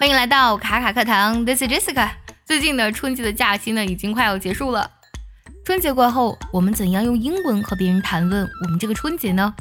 [0.00, 2.08] 欢迎来到卡卡课堂，This is Jessica。
[2.46, 4.90] 最近的春节的假期呢，已经快要结束了。
[5.62, 9.52] 春节过后，我们怎样用英文和别人谈论我们这个春节呢？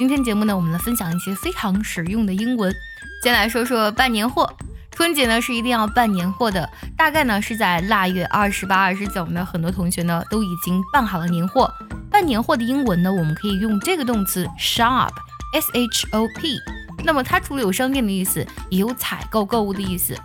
[0.00, 2.74] 今天节目呢，我们来分享一些非常实用的英文。
[3.22, 4.52] 先来说说办年货。
[4.90, 11.72] 春节呢是一定要办年货的，大概呢是在腊月二十八、二十九呢，很多同学呢都已经办好了年货。
[12.10, 16.58] 办年货的英文呢，我们可以用这个动词 shop，s h o p。
[17.04, 20.16] 那么它除了有商店的意思，也有采购购物的意思。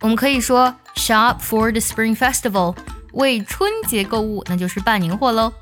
[0.00, 2.76] 我们可以说 shop for the Spring Festival，
[3.12, 5.52] 为春节购物，那就是办年货喽。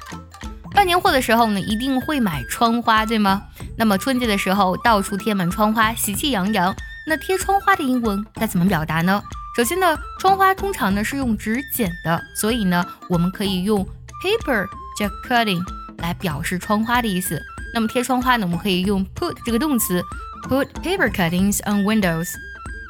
[0.73, 3.43] 办年货的时候呢，一定会买窗花，对吗？
[3.77, 6.75] 那么春节的时候到处贴满窗花，喜气洋洋。
[7.07, 9.23] 那贴窗花的英文该怎么表达呢？
[9.57, 13.87] 首先呢，窗花通常呢是用纸剪的，所以呢，我们可以用
[14.23, 14.67] paper
[14.99, 15.63] 加 cutting
[15.99, 17.41] 来表示窗花的意思。
[17.75, 20.03] 那么贴窗花呢，我们可以用 put 这个动词。
[20.49, 22.29] Put paper cuttings on windows，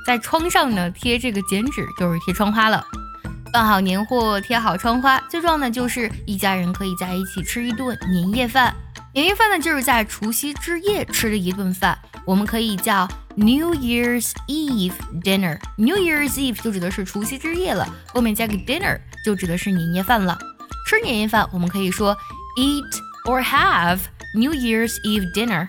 [0.05, 2.85] 在窗上呢贴这个剪纸就是贴窗花了。
[3.53, 8.75] 办好年货，贴好窗花，最重要的就是一家人可以在一起吃一顿年夜饭。
[9.13, 15.61] 年夜饭呢就是在除夕之夜吃的一顿饭，我们可以叫 New Year's Eve dinner。
[15.77, 20.37] New Year's Eve 就指的是除夕之夜了，后面加个 dinner 就指的是年夜饭了。
[20.89, 22.17] 吃年夜饭，我们可以说
[22.59, 22.83] Eat
[23.27, 24.01] or have
[24.35, 25.69] New Year's Eve dinner。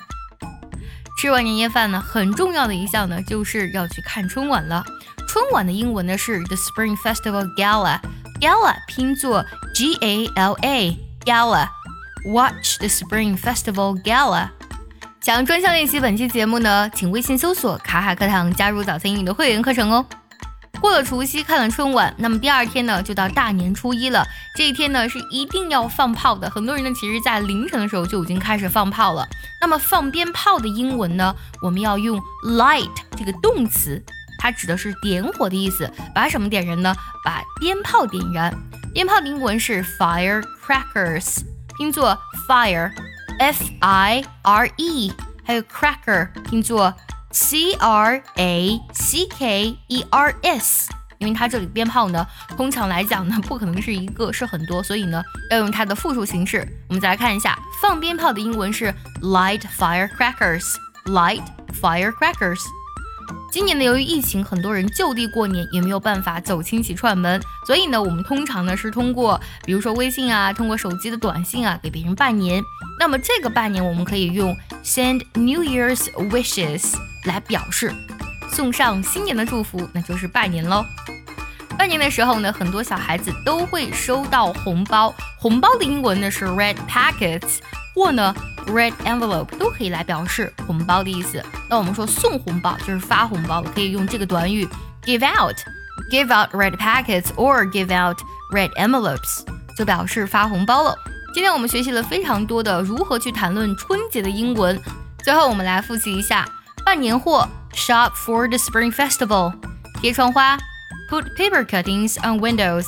[1.17, 4.83] 吃完年夜饭呢，很重要的一项呢，就是要去看春晚了。
[5.27, 11.69] 春晚的英文呢是 The Spring Festival Gala，Gala 拼作 G A L A，Gala。
[12.27, 14.49] Watch the Spring Festival Gala。
[15.21, 20.05] 想专项练习本期节目呢，请微信搜索“卡卡课堂”，加入早餐英语的会员课程哦。
[20.85, 24.23] 过了除夕，看了春晚，那么第二天呢，就到大年初一了。
[24.55, 26.47] 这一天呢，是一定要放炮的。
[26.47, 29.27] 很多人呢，其实在凌晨的时候就已经开始放炮了。
[29.59, 33.99] 那么放鞭炮的英文呢，我们要用 light 这个动词，
[34.37, 35.89] 它指的是点火的意思。
[36.13, 36.95] 把什么点燃呢？
[37.23, 38.55] 把鞭炮点燃。
[38.93, 41.39] 鞭炮的英文是 firecrackers，
[41.79, 42.15] 拼作
[42.47, 45.11] fire，f i r e，
[45.43, 46.93] 还有 cracker，拼作。
[47.35, 52.25] C R A C K E R S，因为它这里鞭炮呢，
[52.55, 56.65] 通常来讲呢，不可能是一个，是很多，所以呢，要用它的复数形式。
[56.87, 58.85] 我们再来看一下，放鞭炮的英文是
[59.21, 61.43] light firecrackers，light
[61.81, 62.61] firecrackers。
[63.51, 72.63] 今年呢，由于疫情，很多人就地过年，也没有办法走亲戚串门，所以呢，我们通常呢是通过，比如说微信啊，通过手机的短信啊，给别人拜年。
[72.97, 76.95] 那么这个拜年，我们可以用 send New Year's wishes。
[77.25, 77.93] 来表示
[78.49, 80.85] 送上新年的祝福，那就是拜年喽。
[81.77, 87.59] 拜年的时候呢，很多小孩子都会收到红包，红包的英文呢是 red packets，
[87.93, 88.33] 或呢
[88.67, 91.43] red envelope 都可以来表示红包的意思。
[91.69, 94.65] 那我们说送红包就是发红包，可以用这个短语
[95.03, 98.17] give out，give out red packets or give out
[98.53, 99.45] red envelopes
[99.77, 100.95] 就表示发红包了。
[101.33, 104.81] 今天我们学习了非常多的如何去谈论春节的英文，
[105.21, 106.47] 最后我们来复习一下。
[106.84, 109.52] 办年货，shop for the Spring Festival；
[110.00, 110.58] 贴窗花，
[111.10, 112.84] put paper cuttings on windows；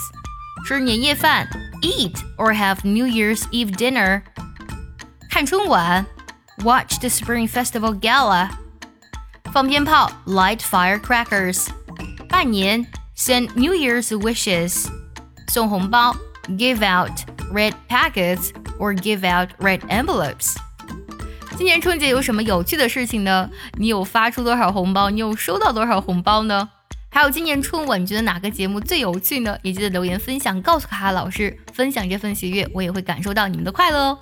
[0.67, 1.49] 吃年夜饭，
[1.83, 4.23] eat or have New Year's Eve dinner；
[5.31, 6.07] 看春晚，
[6.59, 8.49] watch the Spring Festival Gala；
[9.53, 11.69] 放鞭炮，light firecrackers；
[12.29, 12.87] 拜年，
[13.17, 14.89] send New Year's wishes；
[15.49, 16.17] 送红包，
[16.49, 20.57] give out red packets or give out red envelopes。
[21.58, 23.50] 今年春节有什么有趣的事情呢？
[23.80, 25.10] 你有发出多少红包？
[25.10, 26.70] 你有收到多少红包呢？
[27.10, 29.58] 还有今年春晚，你觉得哪个节目最有趣呢？
[29.64, 34.20] 也记得留言分享，告诉卡卡老师，分享这份喜悦，我也会感受到你们的快乐哦。